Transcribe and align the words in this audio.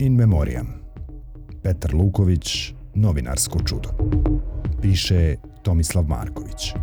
In 0.00 0.14
Memoriam. 0.14 0.66
Petar 1.62 1.94
Luković, 1.94 2.72
novinarsko 2.94 3.58
čudo. 3.66 3.88
Piše 4.82 5.36
Tomislav 5.62 6.04
Marković. 6.04 6.74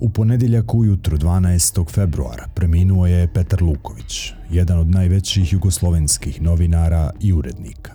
U 0.00 0.10
ponedjeljak 0.10 0.74
ujutru 0.74 1.16
12. 1.16 1.92
februara 1.92 2.48
preminuo 2.54 3.06
je 3.06 3.32
Petar 3.34 3.62
Luković, 3.62 4.32
jedan 4.50 4.78
od 4.78 4.90
najvećih 4.90 5.52
jugoslovenskih 5.52 6.42
novinara 6.42 7.10
i 7.20 7.32
urednika. 7.32 7.92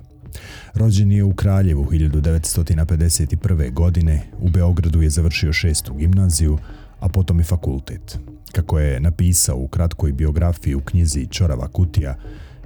Rođen 0.73 1.11
je 1.11 1.23
u 1.23 1.33
Kraljevu 1.33 1.85
1951. 1.85 3.73
godine, 3.73 4.21
u 4.39 4.49
Beogradu 4.49 5.01
je 5.01 5.09
završio 5.09 5.53
šestu 5.53 5.93
gimnaziju, 5.93 6.57
a 7.03 7.09
potom 7.09 7.39
i 7.39 7.43
fakultet. 7.43 8.19
Kako 8.51 8.79
je 8.79 8.99
napisao 8.99 9.57
u 9.57 9.67
kratkoj 9.67 10.11
biografiji 10.11 10.75
u 10.75 10.81
knjizi 10.81 11.27
Čorava 11.27 11.67
kutija, 11.67 12.15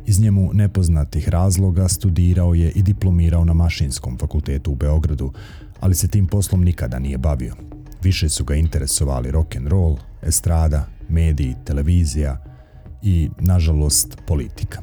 iz 0.05 0.19
njemu 0.19 0.49
nepoznatih 0.53 1.29
razloga 1.29 1.87
studirao 1.87 2.53
je 2.53 2.71
i 2.71 2.81
diplomirao 2.81 3.45
na 3.45 3.53
Mašinskom 3.53 4.17
fakultetu 4.17 4.71
u 4.71 4.75
Beogradu, 4.75 5.31
ali 5.79 5.95
se 5.95 6.07
tim 6.07 6.27
poslom 6.27 6.63
nikada 6.63 6.99
nije 6.99 7.17
bavio. 7.17 7.55
Više 8.03 8.29
su 8.29 8.45
ga 8.45 8.55
interesovali 8.55 9.31
rock 9.31 9.55
and 9.55 9.67
roll, 9.67 9.97
estrada, 10.21 10.85
mediji, 11.09 11.55
televizija 11.65 12.43
i, 13.01 13.29
nažalost, 13.39 14.17
politika. 14.27 14.81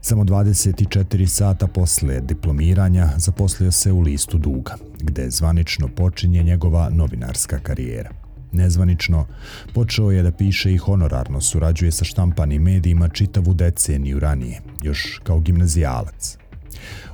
Samo 0.00 0.24
24 0.24 1.26
sata 1.26 1.66
posle 1.66 2.20
diplomiranja 2.20 3.08
zaposlio 3.16 3.72
se 3.72 3.92
u 3.92 4.00
listu 4.00 4.38
Duga, 4.38 4.76
gde 5.00 5.30
zvanično 5.30 5.88
počinje 5.88 6.42
njegova 6.42 6.90
novinarska 6.90 7.58
karijera. 7.58 8.25
Nezvanično, 8.56 9.26
počeo 9.74 10.10
je 10.10 10.22
da 10.22 10.32
piše 10.32 10.72
i 10.72 10.76
honorarno 10.76 11.40
surađuje 11.40 11.92
sa 11.92 12.04
štampanim 12.04 12.62
medijima 12.62 13.08
čitavu 13.08 13.54
deceniju 13.54 14.18
ranije, 14.18 14.60
još 14.82 15.20
kao 15.24 15.40
gimnazijalac. 15.40 16.36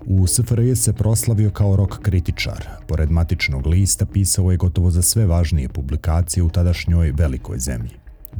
U 0.06 0.26
SFRJ 0.26 0.74
se 0.74 0.92
proslavio 0.92 1.50
kao 1.50 1.76
rok 1.76 1.98
kritičar. 2.02 2.68
Pored 2.88 3.10
matičnog 3.10 3.66
lista 3.66 4.06
pisao 4.06 4.50
je 4.50 4.56
gotovo 4.56 4.90
za 4.90 5.02
sve 5.02 5.26
važnije 5.26 5.68
publikacije 5.68 6.42
u 6.42 6.50
tadašnjoj 6.50 7.12
velikoj 7.16 7.58
zemlji. 7.58 7.90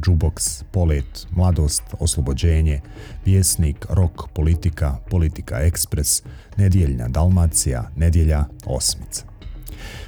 Jukebox, 0.05 0.63
Polet, 0.71 1.27
Mladost, 1.31 1.83
Oslobođenje, 1.99 2.81
Vjesnik, 3.25 3.85
Rok, 3.89 4.29
Politika, 4.33 4.97
Politika 5.09 5.59
Ekspres, 5.59 6.23
Nedjeljna 6.57 7.07
Dalmacija, 7.07 7.91
Nedjelja, 7.95 8.45
Osmica. 8.65 9.32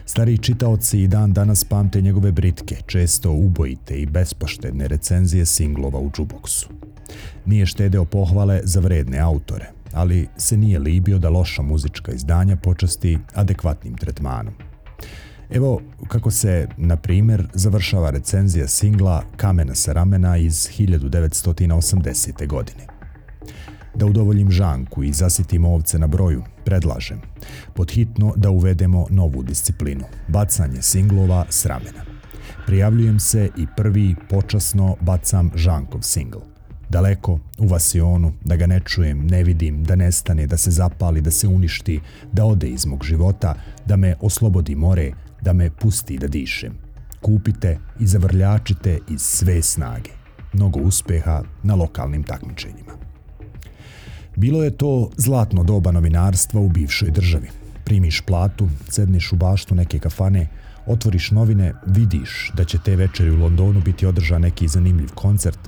Stari 0.05 0.37
čitaoci 0.37 1.01
i 1.01 1.07
dan 1.07 1.33
danas 1.33 1.63
pamte 1.63 2.01
njegove 2.01 2.31
britke, 2.31 2.75
često 2.85 3.31
ubojite 3.31 3.95
i 3.95 4.05
bespoštedne 4.05 4.87
recenzije 4.87 5.45
singlova 5.45 5.99
u 5.99 6.11
džuboksu. 6.11 6.69
Nije 7.45 7.65
štedeo 7.65 8.05
pohvale 8.05 8.61
za 8.63 8.79
vredne 8.79 9.19
autore, 9.19 9.71
ali 9.93 10.27
se 10.37 10.57
nije 10.57 10.79
libio 10.79 11.19
da 11.19 11.29
loša 11.29 11.61
muzička 11.61 12.11
izdanja 12.11 12.55
počasti 12.55 13.17
adekvatnim 13.33 13.97
tretmanom. 13.97 14.53
Evo 15.49 15.81
kako 16.07 16.31
se, 16.31 16.67
na 16.77 16.95
primjer, 16.95 17.47
završava 17.53 18.09
recenzija 18.09 18.67
singla 18.67 19.23
Kamena 19.37 19.75
sa 19.75 19.93
ramena 19.93 20.37
iz 20.37 20.69
1980. 20.77 22.47
godine. 22.47 22.87
Da 23.95 24.05
udovoljim 24.05 24.51
žanku 24.51 25.03
i 25.03 25.13
zasitim 25.13 25.65
ovce 25.65 25.99
na 25.99 26.07
broju, 26.07 26.43
predlažem 26.65 27.21
podhitno 27.73 28.33
da 28.35 28.49
uvedemo 28.49 29.05
novu 29.09 29.43
disciplinu, 29.43 30.03
bacanje 30.27 30.81
singlova 30.81 31.45
s 31.49 31.65
ramena. 31.65 32.05
Prijavljujem 32.65 33.19
se 33.19 33.49
i 33.57 33.67
prvi 33.77 34.15
počasno 34.29 34.95
bacam 35.01 35.51
žankov 35.55 36.01
singl. 36.01 36.39
Daleko, 36.89 37.39
u 37.57 37.67
vasionu, 37.67 38.33
da 38.45 38.55
ga 38.55 38.67
ne 38.67 38.79
čujem, 38.79 39.27
ne 39.27 39.43
vidim, 39.43 39.83
da 39.83 39.95
nestane, 39.95 40.47
da 40.47 40.57
se 40.57 40.71
zapali, 40.71 41.21
da 41.21 41.31
se 41.31 41.47
uništi, 41.47 41.99
da 42.31 42.45
ode 42.45 42.67
iz 42.67 42.85
mog 42.85 43.03
života, 43.03 43.55
da 43.85 43.95
me 43.95 44.15
oslobodi 44.21 44.75
more, 44.75 45.11
da 45.41 45.53
me 45.53 45.69
pusti 45.69 46.17
da 46.17 46.27
dišem. 46.27 46.77
Kupite 47.21 47.77
i 47.99 48.07
zavrljačite 48.07 48.99
iz 49.09 49.21
sve 49.21 49.61
snage. 49.61 50.11
Mnogo 50.53 50.79
uspeha 50.79 51.43
na 51.63 51.75
lokalnim 51.75 52.23
takmičenjima. 52.23 53.04
Bilo 54.35 54.63
je 54.63 54.71
to 54.71 55.09
zlatno 55.17 55.63
doba 55.63 55.91
novinarstva 55.91 56.61
u 56.61 56.69
bivšoj 56.69 57.11
državi. 57.11 57.47
Primiš 57.83 58.21
platu, 58.21 58.69
sedniš 58.89 59.31
u 59.31 59.35
baštu 59.35 59.75
neke 59.75 59.99
kafane, 59.99 60.47
otvoriš 60.87 61.31
novine, 61.31 61.73
vidiš 61.85 62.51
da 62.53 62.63
će 62.63 62.77
te 62.85 62.95
večeri 62.95 63.31
u 63.31 63.39
Londonu 63.39 63.81
biti 63.81 64.05
održan 64.05 64.41
neki 64.41 64.67
zanimljiv 64.67 65.09
koncert, 65.15 65.59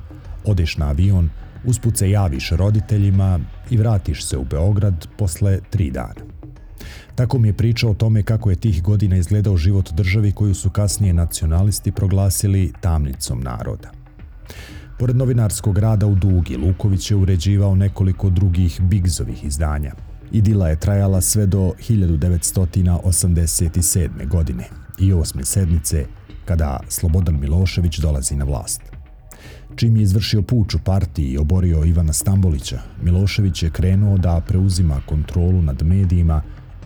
odeš 0.44 0.76
na 0.76 0.88
avion, 0.88 1.30
usput 1.64 1.96
se 1.96 2.10
javiš 2.10 2.50
roditeljima 2.50 3.40
i 3.70 3.76
vratiš 3.76 4.24
se 4.24 4.38
u 4.38 4.44
Beograd 4.44 5.06
posle 5.18 5.58
tri 5.70 5.90
dana. 5.90 6.28
Tako 7.14 7.38
mi 7.38 7.48
je 7.48 7.56
pričao 7.56 7.90
o 7.90 7.94
tome 7.94 8.22
kako 8.22 8.50
je 8.50 8.56
tih 8.56 8.82
godina 8.82 9.16
izgledao 9.16 9.56
život 9.56 9.92
državi 9.92 10.32
koju 10.32 10.54
su 10.54 10.70
kasnije 10.70 11.14
nacionalisti 11.14 11.92
proglasili 11.92 12.72
tamnicom 12.80 13.40
naroda. 13.40 13.90
Pored 14.98 15.16
novinarskog 15.16 15.78
rada 15.78 16.06
u 16.06 16.14
Dugi, 16.14 16.56
Luković 16.56 17.10
je 17.10 17.16
uređivao 17.16 17.74
nekoliko 17.74 18.30
drugih 18.30 18.80
Bigzovih 18.80 19.44
izdanja. 19.44 19.92
Idila 20.32 20.68
je 20.68 20.80
trajala 20.80 21.20
sve 21.20 21.46
do 21.46 21.72
1987. 21.88 24.28
godine 24.28 24.64
i 24.98 25.12
osme 25.12 25.44
sedmice, 25.44 26.06
kada 26.44 26.80
Slobodan 26.88 27.40
Milošević 27.40 27.98
dolazi 27.98 28.36
na 28.36 28.44
vlast. 28.44 28.82
Čim 29.76 29.96
je 29.96 30.02
izvršio 30.02 30.42
puč 30.42 30.74
u 30.74 30.78
partiji 30.78 31.26
i 31.26 31.38
oborio 31.38 31.84
Ivana 31.84 32.12
Stambolića, 32.12 32.80
Milošević 33.02 33.62
je 33.62 33.70
krenuo 33.70 34.18
da 34.18 34.42
preuzima 34.46 35.00
kontrolu 35.06 35.62
nad 35.62 35.82
medijima 35.82 36.42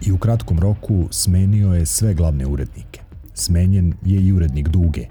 i 0.06 0.12
u 0.12 0.18
kratkom 0.18 0.58
roku 0.58 1.08
smenio 1.10 1.74
je 1.74 1.86
sve 1.86 2.14
glavne 2.14 2.46
urednike. 2.46 3.00
Smenjen 3.42 3.94
je 4.04 4.20
i 4.20 4.32
urednik 4.32 4.68
Duge, 4.68 5.06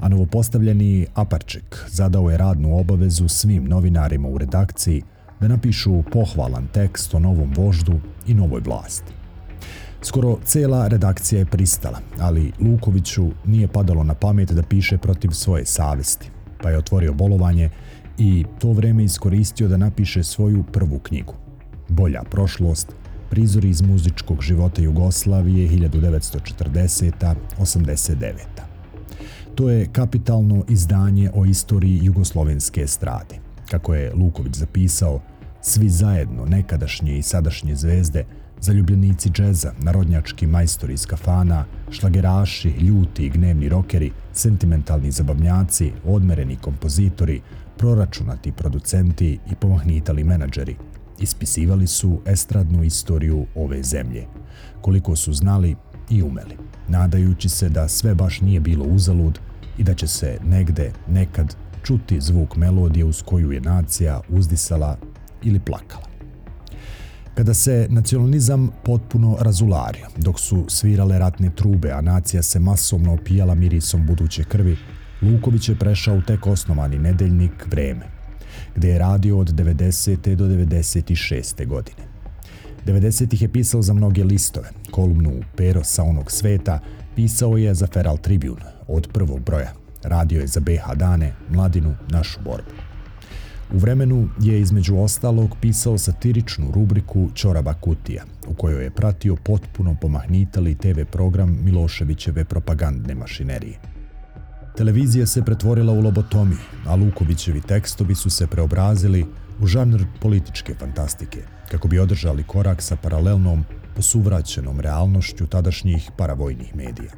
a 0.00 0.08
novopostavljeni 0.08 1.06
Aparček 1.14 1.84
zadao 1.88 2.30
je 2.30 2.38
radnu 2.38 2.78
obavezu 2.78 3.28
svim 3.28 3.64
novinarima 3.64 4.28
u 4.28 4.38
redakciji 4.38 5.02
da 5.40 5.48
napišu 5.48 6.02
pohvalan 6.12 6.68
tekst 6.72 7.14
o 7.14 7.18
novom 7.18 7.52
voždu 7.56 8.00
i 8.26 8.34
novoj 8.34 8.60
vlasti. 8.60 9.12
Skoro 10.02 10.38
cela 10.44 10.88
redakcija 10.88 11.38
je 11.38 11.46
pristala, 11.46 11.98
ali 12.18 12.52
Lukoviću 12.60 13.30
nije 13.44 13.68
padalo 13.68 14.04
na 14.04 14.14
pamet 14.14 14.52
da 14.52 14.62
piše 14.62 14.98
protiv 14.98 15.30
svoje 15.30 15.66
savesti, 15.66 16.30
pa 16.62 16.70
je 16.70 16.78
otvorio 16.78 17.12
bolovanje 17.12 17.70
i 18.18 18.44
to 18.58 18.72
vreme 18.72 19.04
iskoristio 19.04 19.68
da 19.68 19.76
napiše 19.76 20.24
svoju 20.24 20.64
prvu 20.72 20.98
knjigu. 20.98 21.34
Bolja 21.88 22.22
prošlost, 22.30 22.92
prizori 23.32 23.68
iz 23.68 23.82
muzičkog 23.82 24.42
života 24.42 24.82
Jugoslavije 24.82 25.68
1940-89. 25.68 28.32
To 29.54 29.70
je 29.70 29.88
kapitalno 29.92 30.64
izdanje 30.68 31.30
o 31.34 31.44
istoriji 31.44 32.00
jugoslovenske 32.02 32.80
estrade. 32.80 33.38
Kako 33.70 33.94
je 33.94 34.14
Luković 34.14 34.54
zapisao, 34.54 35.20
svi 35.62 35.88
zajedno, 35.88 36.44
nekadašnje 36.44 37.18
i 37.18 37.22
sadašnje 37.22 37.76
zvezde, 37.76 38.24
zaljubljenici 38.60 39.30
džeza, 39.30 39.72
narodnjački 39.78 40.46
majstori 40.46 40.94
iz 40.94 41.06
kafana, 41.06 41.64
šlageraši, 41.90 42.68
ljuti 42.68 43.26
i 43.26 43.30
gnevni 43.30 43.68
rokeri, 43.68 44.12
sentimentalni 44.32 45.10
zabavnjaci, 45.10 45.92
odmereni 46.04 46.56
kompozitori, 46.56 47.40
proračunati 47.78 48.52
producenti 48.52 49.38
i 49.50 49.54
pomahnitali 49.54 50.24
menadžeri, 50.24 50.76
ispisivali 51.22 51.86
su 51.86 52.20
estradnu 52.26 52.84
istoriju 52.84 53.46
ove 53.54 53.82
zemlje, 53.82 54.26
koliko 54.80 55.16
su 55.16 55.32
znali 55.32 55.76
i 56.10 56.22
umeli, 56.22 56.56
nadajući 56.88 57.48
se 57.48 57.68
da 57.68 57.88
sve 57.88 58.14
baš 58.14 58.40
nije 58.40 58.60
bilo 58.60 58.84
uzalud 58.84 59.38
i 59.78 59.84
da 59.84 59.94
će 59.94 60.06
se 60.06 60.38
negde, 60.44 60.92
nekad, 61.08 61.56
čuti 61.82 62.20
zvuk 62.20 62.56
melodije 62.56 63.04
uz 63.04 63.22
koju 63.22 63.52
je 63.52 63.60
nacija 63.60 64.20
uzdisala 64.28 64.98
ili 65.42 65.60
plakala. 65.60 66.12
Kada 67.34 67.54
se 67.54 67.86
nacionalizam 67.90 68.70
potpuno 68.84 69.36
razulario, 69.40 70.06
dok 70.16 70.40
su 70.40 70.64
svirale 70.68 71.18
ratne 71.18 71.50
trube, 71.56 71.90
a 71.90 72.00
nacija 72.00 72.42
se 72.42 72.60
masovno 72.60 73.14
opijala 73.14 73.54
mirisom 73.54 74.06
buduće 74.06 74.44
krvi, 74.44 74.76
Luković 75.22 75.68
je 75.68 75.76
prešao 75.76 76.16
u 76.16 76.22
tek 76.22 76.46
osnovani 76.46 76.98
nedeljnik 76.98 77.66
Vreme, 77.66 78.06
gde 78.76 78.88
je 78.88 78.98
radio 78.98 79.38
od 79.38 79.48
90. 79.48 80.34
do 80.34 80.46
96. 80.46 81.66
godine. 81.66 82.02
90-ih 82.86 83.42
je 83.42 83.52
pisao 83.52 83.82
za 83.82 83.94
mnoge 83.94 84.24
listove, 84.24 84.68
kolumnu 84.90 85.32
Pero 85.56 85.84
sa 85.84 86.02
onog 86.02 86.32
sveta, 86.32 86.80
pisao 87.16 87.56
je 87.56 87.74
za 87.74 87.86
Feral 87.86 88.18
Tribune 88.18 88.64
od 88.88 89.08
prvog 89.12 89.40
broja, 89.40 89.72
radio 90.02 90.40
je 90.40 90.46
za 90.46 90.60
BH 90.60 90.94
Dane, 90.94 91.32
Mladinu, 91.50 91.94
Našu 92.10 92.40
borbu. 92.44 92.70
U 93.74 93.78
vremenu 93.78 94.28
je 94.40 94.60
između 94.60 94.96
ostalog 94.96 95.56
pisao 95.60 95.98
satiričnu 95.98 96.70
rubriku 96.74 97.28
Ćoraba 97.34 97.74
kutija, 97.74 98.24
u 98.46 98.54
kojoj 98.54 98.84
je 98.84 98.90
pratio 98.90 99.36
potpuno 99.36 99.96
pomahnitali 100.00 100.74
TV 100.74 101.00
program 101.12 101.58
Miloševićeve 101.64 102.44
propagandne 102.44 103.14
mašinerije. 103.14 103.78
Televizija 104.76 105.26
se 105.26 105.42
pretvorila 105.42 105.92
u 105.92 106.00
lobotomiju, 106.00 106.58
a 106.86 106.94
Lukovićevi 106.94 107.60
tekstovi 107.60 108.14
su 108.14 108.30
se 108.30 108.46
preobrazili 108.46 109.26
u 109.60 109.66
žanr 109.66 110.04
političke 110.20 110.74
fantastike, 110.74 111.42
kako 111.70 111.88
bi 111.88 111.98
održali 111.98 112.42
korak 112.42 112.82
sa 112.82 112.96
paralelnom, 112.96 113.64
posuvraćenom 113.96 114.80
realnošću 114.80 115.46
tadašnjih 115.46 116.10
paravojnih 116.16 116.76
medija. 116.76 117.12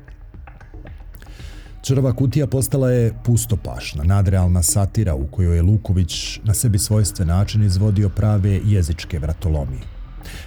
Črva 1.83 2.13
kutija 2.13 2.47
postala 2.47 2.91
je 2.91 3.15
pustopašna, 3.25 4.05
nadrealna 4.05 4.63
satira 4.63 5.15
u 5.15 5.27
kojoj 5.27 5.57
je 5.57 5.63
Luković 5.63 6.41
na 6.45 6.55
sebi 6.55 6.79
svojstven 6.79 7.29
način 7.29 7.63
izvodio 7.63 8.09
prave 8.09 8.61
jezičke 8.65 9.19
vratolomije. 9.19 9.83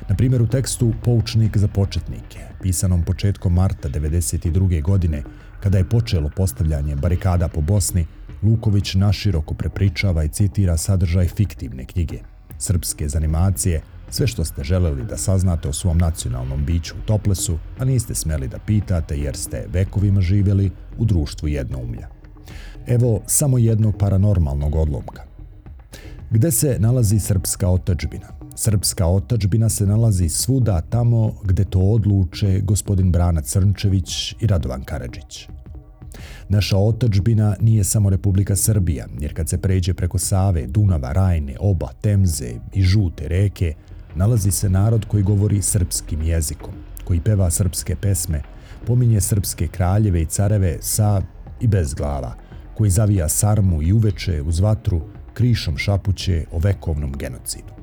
Na 0.10 0.16
primjer 0.16 0.42
u 0.42 0.48
tekstu 0.48 0.94
Poučnik 1.04 1.58
za 1.58 1.68
početnike, 1.68 2.40
pisanom 2.62 3.04
početkom 3.04 3.54
marta 3.54 3.90
1992. 3.90 4.82
godine, 4.82 5.24
kada 5.60 5.78
je 5.78 5.90
počelo 5.90 6.30
postavljanje 6.36 6.96
barikada 6.96 7.48
po 7.48 7.62
Bosni, 7.62 8.06
Luković 8.44 8.96
naširoko 8.96 9.54
prepričava 9.54 10.24
i 10.24 10.30
citira 10.30 10.78
sadržaj 10.78 11.28
fiktivne 11.28 11.86
knjige, 11.86 12.20
srpske 12.58 13.10
zanimacije, 13.10 13.82
sve 14.10 14.28
što 14.28 14.46
ste 14.46 14.64
želeli 14.64 15.04
da 15.04 15.18
saznate 15.18 15.70
o 15.70 15.74
svom 15.74 15.98
nacionalnom 15.98 16.66
biću 16.66 16.96
u 16.96 17.08
Toplesu, 17.08 17.58
a 17.80 17.86
niste 17.86 18.16
smeli 18.16 18.48
da 18.48 18.60
pitate 18.60 19.18
jer 19.18 19.36
ste 19.36 19.66
vekovima 19.74 20.22
živjeli 20.22 20.72
u 20.98 21.06
društvu 21.06 21.48
jednoumlja. 21.48 22.08
Evo 22.88 23.22
samo 23.26 23.58
jednog 23.58 23.98
paranormalnog 23.98 24.76
odlomka. 24.76 25.24
Gde 26.30 26.52
se 26.52 26.78
nalazi 26.80 27.20
srpska 27.20 27.70
otačbina? 27.70 28.37
Srpska 28.60 29.08
otačbina 29.08 29.70
se 29.70 29.86
nalazi 29.86 30.30
svuda 30.30 30.82
tamo 30.82 31.34
gde 31.44 31.64
to 31.64 31.80
odluče 31.80 32.62
gospodin 32.64 33.12
Brana 33.12 33.42
Crnčević 33.42 34.36
i 34.40 34.48
Radovan 34.48 34.84
Karadžić. 34.84 35.48
Naša 36.50 36.78
otačbina 36.78 37.56
nije 37.62 37.84
samo 37.84 38.10
Republika 38.10 38.56
Srbija, 38.56 39.06
jer 39.20 39.34
kad 39.34 39.50
se 39.50 39.58
pređe 39.58 39.94
preko 39.94 40.18
Save, 40.18 40.68
Dunava, 40.68 41.14
Rajne, 41.14 41.56
Oba, 41.60 41.88
Temze 42.02 42.54
i 42.74 42.82
Žute 42.82 43.28
reke, 43.28 43.74
nalazi 44.16 44.52
se 44.52 44.70
narod 44.70 45.06
koji 45.06 45.24
govori 45.24 45.62
srpskim 45.62 46.22
jezikom, 46.22 46.74
koji 47.04 47.22
peva 47.22 47.52
srpske 47.52 47.96
pesme, 47.96 48.42
pominje 48.88 49.22
srpske 49.22 49.68
kraljeve 49.68 50.22
i 50.22 50.26
careve 50.26 50.78
sa 50.82 51.22
i 51.62 51.68
bez 51.68 51.94
glava, 51.94 52.36
koji 52.78 52.90
zavija 52.90 53.30
sarmu 53.30 53.82
i 53.82 53.94
uveče 53.94 54.42
uz 54.42 54.60
vatru, 54.60 55.02
krišom 55.34 55.78
šapuće 55.78 56.46
o 56.52 56.60
vekovnom 56.60 57.14
genocidu. 57.18 57.77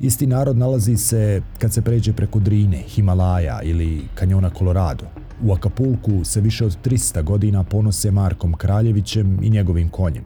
Isti 0.00 0.26
narod 0.26 0.56
nalazi 0.56 0.96
se 0.96 1.42
kad 1.58 1.72
se 1.72 1.82
pređe 1.82 2.12
preko 2.12 2.38
Drine, 2.38 2.78
Himalaja 2.78 3.62
ili 3.62 4.02
kanjona 4.14 4.50
Colorado. 4.58 5.04
U 5.42 5.52
Akapulku 5.52 6.24
se 6.24 6.40
više 6.40 6.64
od 6.64 6.76
300 6.84 7.22
godina 7.22 7.64
ponose 7.64 8.10
Markom 8.10 8.52
Kraljevićem 8.52 9.38
i 9.42 9.50
njegovim 9.50 9.88
konjem. 9.88 10.24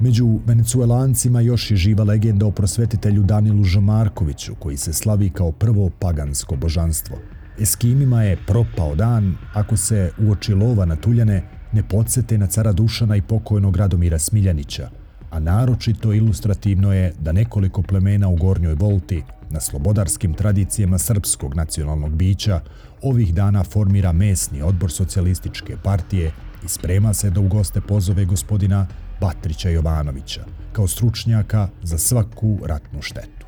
Među 0.00 0.38
venecuelancima 0.46 1.40
još 1.40 1.70
je 1.70 1.76
živa 1.76 2.04
legenda 2.04 2.46
o 2.46 2.50
prosvetitelju 2.50 3.22
Danilu 3.22 3.64
Žomarkoviću, 3.64 4.54
koji 4.54 4.76
se 4.76 4.92
slavi 4.92 5.30
kao 5.30 5.52
prvo 5.52 5.90
pagansko 5.98 6.56
božanstvo. 6.56 7.16
Eskimima 7.60 8.22
je 8.22 8.38
propao 8.46 8.94
dan 8.94 9.36
ako 9.54 9.76
se 9.76 10.10
uoči 10.18 10.54
lova 10.54 10.84
na 10.84 10.96
tuljane 10.96 11.42
ne 11.72 11.82
podsete 11.88 12.38
na 12.38 12.46
cara 12.46 12.72
Dušana 12.72 13.16
i 13.16 13.22
pokojnog 13.22 13.76
Radomira 13.76 14.18
Smiljanića, 14.18 14.90
a 15.30 15.38
naročito 15.38 16.12
ilustrativno 16.12 16.92
je 16.92 17.12
da 17.20 17.32
nekoliko 17.32 17.82
plemena 17.82 18.28
u 18.28 18.36
Gornjoj 18.36 18.74
Volti 18.74 19.22
na 19.50 19.60
slobodarskim 19.60 20.34
tradicijama 20.34 20.98
srpskog 20.98 21.54
nacionalnog 21.54 22.14
bića 22.14 22.60
ovih 23.02 23.34
dana 23.34 23.64
formira 23.64 24.12
mesni 24.12 24.62
odbor 24.62 24.92
socijalističke 24.92 25.76
partije 25.84 26.32
i 26.64 26.68
sprema 26.68 27.14
se 27.14 27.30
da 27.30 27.40
u 27.40 27.48
goste 27.48 27.80
pozove 27.80 28.24
gospodina 28.24 28.86
Batrića 29.20 29.68
Jovanovića 29.68 30.44
kao 30.72 30.88
stručnjaka 30.88 31.68
za 31.82 31.98
svaku 31.98 32.58
ratnu 32.64 33.02
štetu. 33.02 33.46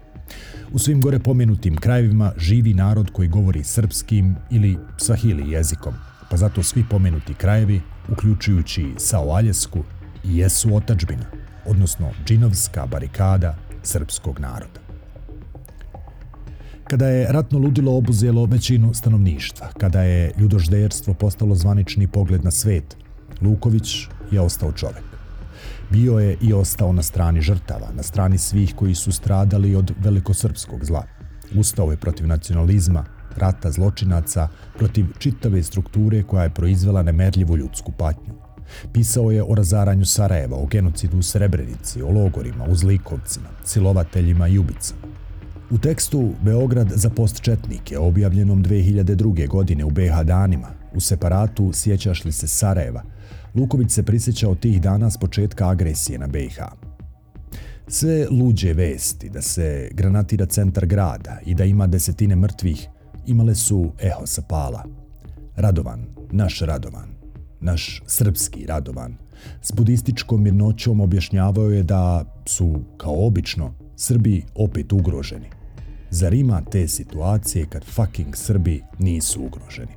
U 0.73 0.79
svim 0.79 1.01
gore 1.01 1.19
pomenutim 1.19 1.77
krajevima 1.77 2.33
živi 2.37 2.75
narod 2.75 3.11
koji 3.13 3.29
govori 3.29 3.65
srpskim 3.65 4.37
ili 4.51 4.79
sahili 4.97 5.51
jezikom, 5.51 5.95
pa 6.31 6.37
zato 6.37 6.63
svi 6.63 6.85
pomenuti 6.91 7.35
krajevi, 7.35 7.81
uključujući 8.13 8.95
Sao 8.97 9.31
Aljesku, 9.31 9.85
jesu 10.25 10.77
otačbina, 10.77 11.25
odnosno 11.69 12.11
džinovska 12.26 12.87
barikada 12.87 13.56
srpskog 13.82 14.41
naroda. 14.41 14.81
Kada 16.85 17.09
je 17.09 17.32
ratno 17.32 17.59
ludilo 17.59 17.97
obuzelo 17.97 18.44
većinu 18.44 18.94
stanovništva, 18.94 19.69
kada 19.79 20.03
je 20.03 20.32
ljudožderstvo 20.37 21.15
postalo 21.15 21.55
zvanični 21.55 22.06
pogled 22.06 22.44
na 22.44 22.50
svet, 22.50 22.97
Luković 23.41 24.06
je 24.31 24.41
ostao 24.41 24.73
čovek. 24.73 25.05
Bio 25.91 26.19
je 26.19 26.37
i 26.41 26.53
ostao 26.53 26.93
na 26.93 27.03
strani 27.03 27.41
žrtava, 27.41 27.88
na 27.97 28.03
strani 28.03 28.38
svih 28.38 28.75
koji 28.76 28.94
su 28.94 29.12
stradali 29.12 29.75
od 29.75 29.93
velikosrpskog 29.99 30.85
zla. 30.85 31.05
Ustao 31.55 31.91
je 31.91 31.97
protiv 31.97 32.26
nacionalizma, 32.26 33.05
rata 33.37 33.70
zločinaca, 33.70 34.49
protiv 34.79 35.06
čitave 35.19 35.62
strukture 35.62 36.23
koja 36.23 36.43
je 36.43 36.50
proizvela 36.50 37.03
nemerljivu 37.03 37.56
ljudsku 37.56 37.93
patnju. 37.93 38.48
Pisao 38.93 39.31
je 39.31 39.43
o 39.43 39.55
razaranju 39.55 40.05
Sarajeva, 40.05 40.56
o 40.56 40.67
genocidu 40.67 41.19
u 41.19 41.23
Srebrenici, 41.23 42.03
o 42.03 42.11
logorima, 42.11 42.65
u 42.65 42.75
Zlikovcima, 42.75 43.49
silovateljima 43.65 44.49
i 44.49 44.59
ubicama. 44.59 45.00
U 45.70 45.79
tekstu 45.79 46.32
Beograd 46.43 46.93
za 46.94 47.11
postčetnike, 47.11 47.99
objavljenom 47.99 48.65
2002. 48.65 49.49
godine 49.49 49.85
u 49.85 49.91
BH 49.91 50.23
danima, 50.25 50.69
u 50.94 51.00
separatu 51.00 51.73
Sjećaš 51.73 52.25
li 52.25 52.32
se 52.32 52.49
Sarajeva, 52.49 53.03
Luković 53.55 53.91
se 53.91 54.03
prisjećao 54.03 54.55
tih 54.55 54.81
dana 54.81 55.11
s 55.11 55.17
početka 55.17 55.69
agresije 55.69 56.19
na 56.19 56.26
BiH. 56.26 56.59
Sve 57.88 58.26
luđe 58.31 58.73
vesti 58.73 59.31
da 59.31 59.43
se 59.43 59.91
granatira 59.93 60.47
centar 60.47 60.87
grada 60.87 61.38
i 61.47 61.55
da 61.55 61.65
ima 61.65 61.87
desetine 61.87 62.37
mrtvih 62.37 62.88
imale 63.26 63.55
su 63.55 63.93
eho 63.99 64.26
sa 64.26 64.43
pala. 64.43 64.85
Radovan, 65.56 66.06
naš 66.31 66.61
Radovan, 66.61 67.18
naš 67.60 68.02
srpski 68.06 68.66
Radovan, 68.66 69.16
s 69.62 69.72
budističkom 69.72 70.43
mirnoćom 70.43 71.00
objašnjavao 71.00 71.70
je 71.70 71.82
da 71.82 72.25
su, 72.46 72.81
kao 72.96 73.26
obično, 73.26 73.75
Srbi 73.96 74.44
opet 74.55 74.93
ugroženi. 74.93 75.46
Zar 76.10 76.34
ima 76.34 76.62
te 76.70 76.88
situacije 76.88 77.66
kad 77.66 77.84
fucking 77.84 78.37
Srbi 78.37 78.82
nisu 78.99 79.44
ugroženi? 79.44 79.93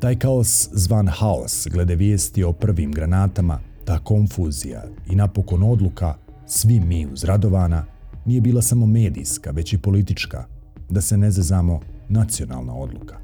Taj 0.00 0.18
kaos 0.18 0.68
zvan 0.72 1.08
haos 1.08 1.66
glede 1.70 1.94
vijesti 1.94 2.44
o 2.44 2.52
prvim 2.52 2.92
granatama, 2.92 3.60
ta 3.84 3.98
konfuzija 3.98 4.84
i 5.10 5.16
napokon 5.16 5.62
odluka, 5.62 6.14
svi 6.46 6.80
mi 6.80 7.06
uz 7.06 7.24
Radovana, 7.24 7.84
nije 8.24 8.40
bila 8.40 8.62
samo 8.62 8.86
medijska, 8.86 9.50
već 9.50 9.72
i 9.72 9.78
politička, 9.78 10.44
da 10.90 11.00
se 11.00 11.16
ne 11.16 11.30
zezamo 11.30 11.80
nacionalna 12.08 12.74
odluka. 12.74 13.16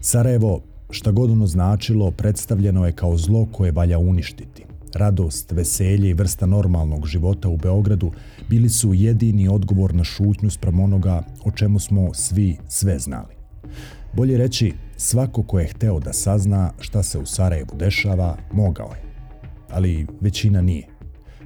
Sarajevo, 0.00 0.62
šta 0.92 1.10
god 1.10 1.30
ono 1.30 1.46
značilo, 1.46 2.10
predstavljeno 2.10 2.86
je 2.86 2.92
kao 2.92 3.16
zlo 3.16 3.48
koje 3.52 3.72
valja 3.72 3.98
uništiti. 3.98 4.64
Radost, 4.94 5.52
veselje 5.52 6.10
i 6.10 6.14
vrsta 6.14 6.46
normalnog 6.46 7.06
života 7.06 7.48
u 7.48 7.56
Beogradu 7.56 8.12
bili 8.48 8.68
su 8.68 8.94
jedini 8.94 9.48
odgovor 9.48 9.94
na 9.94 10.04
šutnju 10.04 10.50
sprem 10.50 10.80
onoga 10.80 11.22
o 11.44 11.50
čemu 11.50 11.78
smo 11.78 12.14
svi 12.14 12.56
sve 12.68 12.98
znali. 12.98 13.34
Bolje 14.12 14.38
reći, 14.38 14.72
svako 14.96 15.42
ko 15.42 15.60
je 15.60 15.66
hteo 15.66 16.00
da 16.00 16.12
sazna 16.12 16.72
šta 16.80 17.02
se 17.02 17.18
u 17.18 17.26
Sarajevu 17.26 17.70
dešava, 17.78 18.36
mogao 18.52 18.88
je. 18.88 19.02
Ali 19.70 20.06
većina 20.20 20.62
nije. 20.62 20.86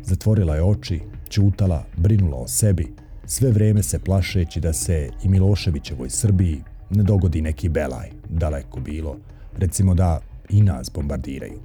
Zatvorila 0.02 0.54
je 0.54 0.64
oči, 0.64 1.00
čutala, 1.28 1.84
brinula 1.96 2.36
o 2.36 2.48
sebi, 2.48 2.92
sve 3.26 3.50
vreme 3.50 3.82
se 3.82 3.98
plašeći 3.98 4.60
da 4.60 4.72
se 4.72 5.10
i 5.24 5.28
Miloševićevoj 5.28 6.10
Srbiji 6.10 6.62
ne 6.90 7.02
dogodi 7.02 7.42
neki 7.42 7.68
belaj, 7.68 8.10
daleko 8.28 8.80
bilo, 8.80 9.16
recimo 9.58 9.94
da 9.94 10.20
i 10.48 10.62
nas 10.62 10.90
bombardiraju. 10.94 11.60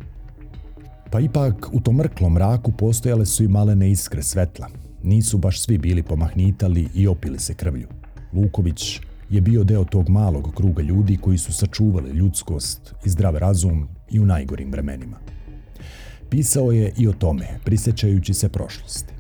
Pa 1.11 1.19
ipak 1.19 1.69
u 1.73 1.79
tom 1.79 1.95
mrklom 1.95 2.33
mraku 2.33 2.71
postojale 2.71 3.25
su 3.25 3.43
i 3.43 3.47
malene 3.47 3.91
iskre 3.91 4.23
svetla. 4.23 4.67
Nisu 5.03 5.37
baš 5.37 5.61
svi 5.61 5.77
bili 5.77 6.03
pomahnitali 6.03 6.89
i 6.95 7.07
opili 7.07 7.39
se 7.39 7.53
krvlju. 7.53 7.87
Luković 8.33 8.99
je 9.29 9.41
bio 9.41 9.63
deo 9.63 9.83
tog 9.83 10.09
malog 10.09 10.51
kruga 10.55 10.83
ljudi 10.83 11.17
koji 11.17 11.37
su 11.37 11.53
sačuvali 11.53 12.09
ljudskost 12.09 12.93
i 13.05 13.09
zdrav 13.09 13.37
razum 13.37 13.87
i 14.09 14.19
u 14.19 14.25
najgorim 14.25 14.71
vremenima. 14.71 15.17
Pisao 16.29 16.71
je 16.71 16.93
i 16.97 17.07
o 17.07 17.13
tome, 17.13 17.47
prisjećajući 17.63 18.33
se 18.33 18.49
prošlosti. 18.49 19.13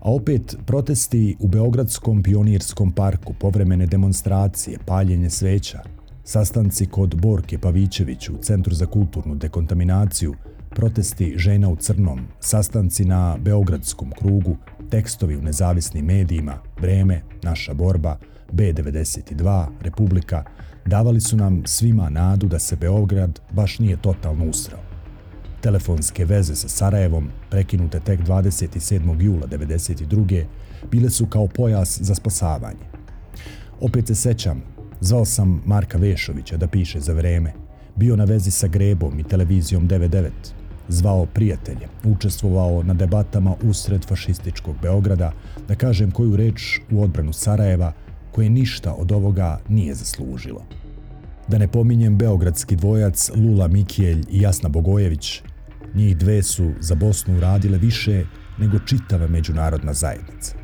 A 0.00 0.12
opet, 0.12 0.56
protesti 0.66 1.36
u 1.40 1.48
Beogradskom 1.48 2.22
pionirskom 2.22 2.92
parku, 2.92 3.34
povremene 3.40 3.86
demonstracije, 3.86 4.78
paljenje 4.86 5.30
sveća, 5.30 5.82
sastanci 6.24 6.86
kod 6.86 7.14
Borke 7.14 7.58
Pavićević 7.58 8.28
u 8.28 8.36
Centru 8.42 8.74
za 8.74 8.86
kulturnu 8.86 9.34
dekontaminaciju, 9.34 10.34
protesti 10.70 11.34
žena 11.36 11.68
u 11.68 11.76
crnom, 11.76 12.20
sastanci 12.40 13.04
na 13.04 13.36
Beogradskom 13.40 14.12
krugu, 14.18 14.56
tekstovi 14.90 15.36
u 15.36 15.42
nezavisnim 15.42 16.04
medijima, 16.04 16.58
vreme, 16.80 17.22
naša 17.42 17.74
borba, 17.74 18.18
B92, 18.52 19.66
Republika, 19.80 20.44
davali 20.86 21.20
su 21.20 21.36
nam 21.36 21.62
svima 21.66 22.10
nadu 22.10 22.48
da 22.48 22.58
se 22.58 22.76
Beograd 22.76 23.40
baš 23.52 23.78
nije 23.78 23.96
totalno 23.96 24.44
usrao. 24.44 24.80
Telefonske 25.60 26.24
veze 26.24 26.54
sa 26.54 26.68
Sarajevom, 26.68 27.30
prekinute 27.50 28.00
tek 28.00 28.20
27. 28.20 29.22
jula 29.22 29.46
1992. 29.46 30.44
bile 30.90 31.10
su 31.10 31.26
kao 31.26 31.46
pojas 31.46 32.00
za 32.00 32.14
spasavanje. 32.14 32.84
Opet 33.80 34.06
se 34.06 34.14
sećam, 34.14 34.73
zvao 35.00 35.24
sam 35.24 35.62
Marka 35.66 35.98
Vešovića 35.98 36.56
da 36.56 36.68
piše 36.68 37.00
za 37.00 37.12
vreme. 37.12 37.52
Bio 37.96 38.16
na 38.16 38.24
vezi 38.24 38.50
sa 38.50 38.66
Grebom 38.66 39.18
i 39.18 39.24
televizijom 39.24 39.88
99. 39.88 40.30
Zvao 40.88 41.26
prijatelje, 41.26 41.88
učestvovao 42.04 42.82
na 42.82 42.94
debatama 42.94 43.54
usred 43.62 44.04
fašističkog 44.04 44.76
Beograda, 44.82 45.32
da 45.68 45.74
kažem 45.74 46.10
koju 46.10 46.36
reč 46.36 46.80
u 46.90 47.02
odbranu 47.02 47.32
Sarajeva, 47.32 47.92
koje 48.32 48.50
ništa 48.50 48.92
od 48.92 49.12
ovoga 49.12 49.60
nije 49.68 49.94
zaslužilo. 49.94 50.64
Da 51.48 51.58
ne 51.58 51.68
pominjem 51.68 52.16
beogradski 52.16 52.76
dvojac 52.76 53.30
Lula 53.36 53.68
Mikijelj 53.68 54.24
i 54.30 54.40
Jasna 54.40 54.68
Bogojević, 54.68 55.42
njih 55.94 56.16
dve 56.16 56.42
su 56.42 56.72
za 56.80 56.94
Bosnu 56.94 57.36
uradile 57.36 57.78
više 57.78 58.24
nego 58.58 58.78
čitava 58.78 59.28
međunarodna 59.28 59.92
zajednica. 59.92 60.63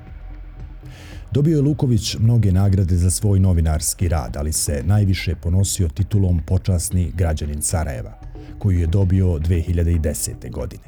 Dobio 1.33 1.57
je 1.57 1.63
Luković 1.63 2.17
mnoge 2.19 2.53
nagrade 2.53 2.97
za 2.97 3.11
svoj 3.11 3.41
novinarski 3.41 4.09
rad, 4.09 4.37
ali 4.37 4.53
se 4.53 4.83
najviše 4.87 5.35
ponosio 5.35 5.89
titulom 5.89 6.41
počasni 6.47 7.13
građanin 7.15 7.63
Sarajeva, 7.63 8.19
koju 8.59 8.81
je 8.81 8.87
dobio 8.87 9.27
2010. 9.27 10.51
godine. 10.51 10.83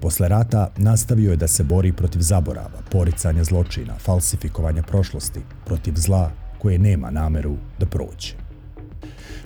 Posle 0.00 0.28
rata 0.28 0.70
nastavio 0.76 1.30
je 1.30 1.36
da 1.36 1.48
se 1.48 1.64
bori 1.64 1.92
protiv 1.92 2.20
zaborava, 2.20 2.82
poricanja 2.90 3.44
zločina, 3.44 3.94
falsifikovanja 3.98 4.82
prošlosti, 4.82 5.40
protiv 5.66 5.94
zla 5.96 6.30
koje 6.58 6.78
nema 6.78 7.10
nameru 7.10 7.56
da 7.78 7.86
prođe. 7.86 8.34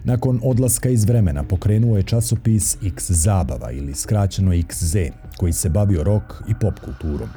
Nakon 0.04 0.40
odlaska 0.42 0.88
iz 0.88 1.04
vremena 1.04 1.44
pokrenuo 1.44 1.96
je 1.96 2.02
časopis 2.02 2.76
X 2.82 3.10
Zabava 3.10 3.70
ili 3.70 3.94
skraćeno 3.94 4.52
XZ, 4.52 5.10
koji 5.36 5.52
se 5.52 5.68
bavio 5.68 6.02
rock 6.02 6.32
i 6.48 6.54
pop 6.60 6.78
kulturom. 6.84 7.28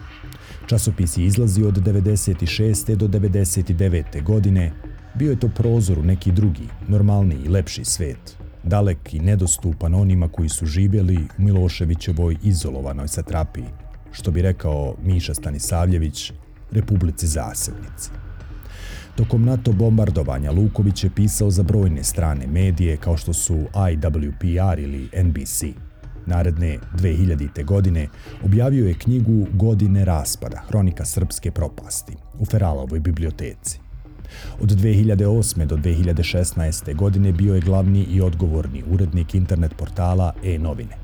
Časopis 0.70 1.18
je 1.18 1.26
izlazio 1.26 1.68
od 1.68 1.78
96. 1.78 2.96
do 2.96 3.08
99. 3.08 4.24
godine, 4.24 4.72
bio 5.16 5.30
je 5.30 5.40
to 5.40 5.50
prozor 5.56 6.00
u 6.00 6.04
neki 6.04 6.32
drugi, 6.32 6.68
normalniji 6.88 7.40
i 7.46 7.50
lepši 7.50 7.86
svet, 7.86 8.38
dalek 8.64 9.14
i 9.14 9.20
nedostupan 9.20 9.96
onima 9.96 10.28
koji 10.28 10.50
su 10.50 10.66
živjeli 10.66 11.18
u 11.38 11.42
Miloševićevoj 11.42 12.38
izolovanoj 12.44 13.08
satrapiji, 13.08 13.66
što 14.12 14.32
bi 14.32 14.42
rekao 14.42 14.96
Miša 15.04 15.34
Stanisavljević, 15.34 16.34
Republici 16.72 17.28
Zasebnici. 17.28 18.10
Tokom 19.16 19.46
NATO 19.46 19.72
bombardovanja 19.72 20.52
Luković 20.52 21.04
je 21.04 21.10
pisao 21.16 21.52
za 21.52 21.64
brojne 21.64 22.04
strane 22.04 22.48
medije 22.48 22.98
kao 22.98 23.18
što 23.18 23.34
su 23.34 23.66
IWPR 23.74 24.80
ili 24.80 25.10
NBC. 25.24 25.64
Naredne 26.30 26.78
2000. 26.98 27.66
godine 27.66 28.08
objavio 28.46 28.88
je 28.88 28.94
knjigu 28.94 29.48
Godine 29.54 30.06
raspada, 30.06 30.62
hronika 30.68 31.06
srpske 31.06 31.52
propasti, 31.52 32.14
u 32.40 32.46
Feralovoj 32.46 33.00
biblioteci. 33.00 33.80
Od 34.62 34.70
2008. 34.70 35.66
do 35.66 35.76
2016. 35.76 36.96
godine 36.96 37.32
bio 37.32 37.56
je 37.56 37.62
glavni 37.62 38.04
i 38.04 38.22
odgovorni 38.22 38.84
urednik 38.92 39.36
internet 39.36 39.76
portala 39.78 40.34
e-novine, 40.44 40.98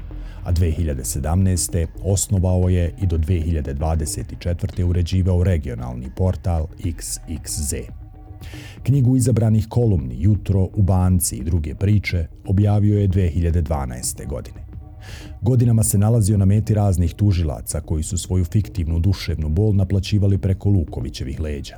a 0.44 0.54
2017. 0.54 1.88
osnovao 2.04 2.70
je 2.70 2.94
i 3.02 3.08
do 3.08 3.18
2024. 3.18 4.84
uređivao 4.84 5.44
regionalni 5.44 6.12
portal 6.16 6.68
XXZ. 6.80 7.76
Knjigu 8.84 9.18
izabranih 9.18 9.66
kolumni 9.70 10.22
Jutro 10.22 10.70
u 10.74 10.84
banci 10.84 11.36
i 11.36 11.44
druge 11.44 11.76
priče 11.76 12.28
objavio 12.46 13.00
je 13.00 13.08
2012. 13.08 14.28
godine. 14.28 14.65
Godinama 15.42 15.84
se 15.84 15.98
nalazio 15.98 16.38
na 16.38 16.46
meti 16.46 16.74
raznih 16.74 17.14
tužilaca 17.14 17.82
koji 17.82 18.04
su 18.04 18.18
svoju 18.18 18.46
fiktivnu 18.46 19.00
duševnu 19.00 19.50
bol 19.50 19.76
naplaćivali 19.76 20.38
preko 20.38 20.70
Lukovićevih 20.70 21.40
leđa. 21.40 21.78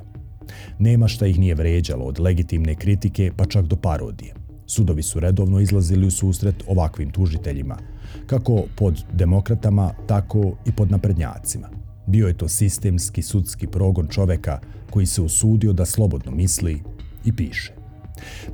Nema 0.80 1.08
šta 1.08 1.28
ih 1.28 1.40
nije 1.40 1.56
vređalo 1.56 2.06
od 2.06 2.20
legitimne 2.20 2.76
kritike 2.76 3.32
pa 3.38 3.46
čak 3.46 3.66
do 3.66 3.76
parodije. 3.76 4.34
Sudovi 4.66 5.04
su 5.04 5.20
redovno 5.20 5.60
izlazili 5.60 6.08
u 6.08 6.12
susret 6.12 6.64
ovakvim 6.68 7.12
tužiteljima, 7.12 7.78
kako 8.26 8.64
pod 8.76 9.04
demokratama, 9.14 9.94
tako 10.08 10.58
i 10.66 10.72
pod 10.72 10.92
naprednjacima. 10.92 11.70
Bio 12.08 12.28
je 12.28 12.38
to 12.38 12.48
sistemski 12.48 13.22
sudski 13.22 13.68
progon 13.68 14.08
čoveka 14.08 14.60
koji 14.90 15.06
se 15.06 15.22
usudio 15.22 15.74
da 15.74 15.86
slobodno 15.86 16.32
misli 16.32 16.82
i 17.26 17.36
piše. 17.36 17.74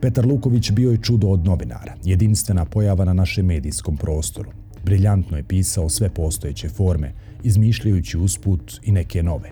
Petar 0.02 0.26
Luković 0.26 0.72
bio 0.72 0.92
je 0.92 1.02
čudo 1.02 1.28
od 1.28 1.46
novinara, 1.46 1.96
jedinstvena 2.04 2.66
pojava 2.66 3.06
na 3.06 3.14
našem 3.14 3.46
medijskom 3.46 3.98
prostoru. 3.98 4.63
Briljantno 4.84 5.38
je 5.38 5.44
pisao 5.44 5.90
sve 5.90 6.10
postojeće 6.10 6.70
forme, 6.70 7.14
izmišljajući 7.44 8.18
usput 8.18 8.80
i 8.84 8.92
neke 8.92 9.24
nove. 9.24 9.52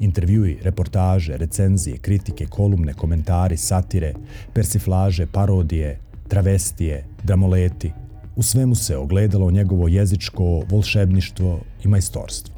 Intervjui, 0.00 0.58
reportaže, 0.62 1.36
recenzije, 1.36 1.98
kritike, 1.98 2.46
kolumne, 2.46 2.94
komentari, 2.94 3.56
satire, 3.56 4.14
persiflaže, 4.52 5.26
parodije, 5.26 5.98
travestije, 6.28 7.04
dramoleti, 7.24 7.92
u 8.36 8.42
svemu 8.42 8.74
se 8.74 8.96
ogledalo 8.96 9.50
njegovo 9.50 9.88
jezičko 9.88 10.62
volšebništvo 10.70 11.60
i 11.84 11.88
majstorstvo. 11.88 12.54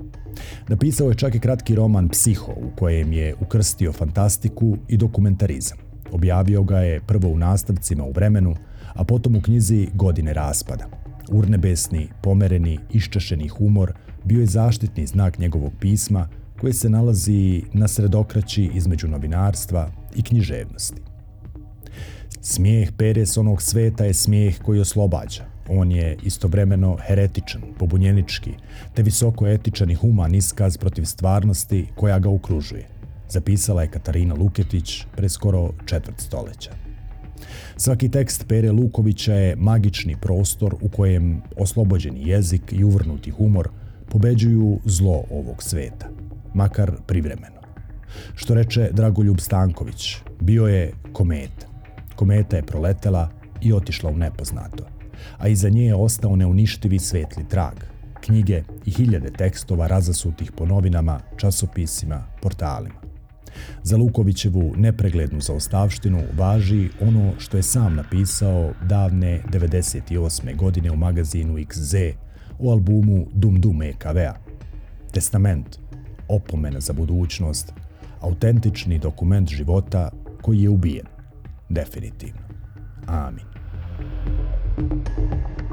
Napisao 0.68 1.08
je 1.08 1.14
čak 1.14 1.34
i 1.34 1.38
kratki 1.38 1.75
roman 1.75 2.08
Psiho, 2.08 2.52
u 2.52 2.76
kojem 2.76 3.12
je 3.12 3.34
ukrstio 3.40 3.92
fantastiku 3.92 4.76
i 4.88 4.96
dokumentarizam. 4.96 5.78
Objavio 6.12 6.62
ga 6.62 6.78
je 6.78 7.00
prvo 7.00 7.28
u 7.28 7.38
nastavcima 7.38 8.04
u 8.04 8.12
vremenu, 8.12 8.56
a 8.94 9.04
potom 9.04 9.37
u 9.37 9.40
knjizi 9.40 9.88
Godine 9.94 10.34
raspada. 10.34 11.03
Urnebesni, 11.28 12.09
pomereni, 12.23 12.78
iščašeni 12.93 13.49
humor 13.49 13.93
bio 14.25 14.40
je 14.40 14.47
zaštitni 14.47 15.07
znak 15.07 15.38
njegovog 15.38 15.73
pisma 15.81 16.28
koje 16.61 16.73
se 16.73 16.90
nalazi 16.90 17.62
na 17.73 17.88
sredokraći 17.88 18.71
između 18.75 19.09
novinarstva 19.09 19.90
i 20.16 20.23
književnosti. 20.23 21.02
Smijeh 22.40 22.93
Peres 22.93 23.37
onog 23.37 23.62
sveta 23.62 24.04
je 24.04 24.14
smijeh 24.14 24.59
koji 24.62 24.81
oslobađa, 24.81 25.45
On 25.69 25.93
je 25.93 26.16
istovremeno 26.23 26.97
heretičan, 27.07 27.62
pobunjenički, 27.78 28.50
te 28.95 29.02
visoko 29.02 29.47
etičan 29.47 29.90
i 29.90 29.95
human 29.95 30.35
iskaz 30.35 30.76
protiv 30.76 31.04
stvarnosti 31.04 31.87
koja 31.97 32.19
ga 32.19 32.31
okružuje, 32.31 32.88
zapisala 33.28 33.83
je 33.83 33.90
Katarina 33.90 34.35
Luketić 34.35 35.04
pre 35.16 35.28
skoro 35.28 35.71
četvrt 35.87 36.21
stoljeća. 36.21 36.83
Svaki 37.76 38.08
tekst 38.08 38.44
Pere 38.48 38.72
Lukovića 38.72 39.34
je 39.34 39.56
magični 39.56 40.16
prostor 40.20 40.74
u 40.80 40.88
kojem 40.88 41.42
oslobođeni 41.56 42.28
jezik 42.28 42.72
i 42.72 42.84
uvrnuti 42.84 43.30
humor 43.30 43.68
pobeđuju 44.08 44.78
zlo 44.84 45.24
ovog 45.30 45.62
sveta, 45.62 46.08
makar 46.54 46.92
privremeno. 47.06 47.60
Što 48.34 48.54
reče 48.54 48.88
Dragoljub 48.92 49.40
Stanković, 49.40 50.16
bio 50.40 50.66
je 50.66 50.92
kometa. 51.12 51.66
Kometa 52.16 52.56
je 52.56 52.62
proletela 52.62 53.30
i 53.60 53.72
otišla 53.72 54.10
u 54.10 54.16
nepoznato 54.16 54.94
a 55.38 55.48
iza 55.48 55.68
nje 55.68 55.86
je 55.86 55.94
ostao 55.94 56.36
neuništivi 56.36 56.98
svetli 56.98 57.48
trag, 57.48 57.74
knjige 58.20 58.62
i 58.86 58.90
hiljade 58.90 59.30
tekstova 59.30 59.86
razasutih 59.86 60.52
po 60.52 60.66
novinama, 60.66 61.20
časopisima, 61.36 62.24
portalima. 62.42 63.13
Za 63.82 63.96
Lukovićevu 63.96 64.73
nepreglednu 64.76 65.40
zaostavštinu 65.40 66.20
važi 66.37 66.88
ono 67.00 67.32
što 67.38 67.56
je 67.56 67.62
sam 67.62 67.94
napisao 67.94 68.73
davne 68.82 69.42
98. 69.52 70.56
godine 70.56 70.90
u 70.90 70.96
magazinu 70.96 71.54
XZ 71.54 72.12
u 72.58 72.70
albumu 72.70 73.26
Dum 73.32 73.61
Dum 73.61 73.82
EKV-a. 73.82 74.34
Testament, 75.12 75.78
opomena 76.28 76.80
za 76.80 76.92
budućnost, 76.92 77.73
autentični 78.20 78.99
dokument 78.99 79.49
života 79.49 80.11
koji 80.42 80.62
je 80.62 80.68
ubijen. 80.68 81.06
Definitivno. 81.68 82.40
Amin. 83.06 83.44
Thank 84.76 85.08
you. 85.58 85.63